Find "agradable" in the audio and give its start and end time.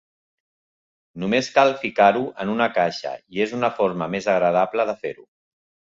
4.37-4.87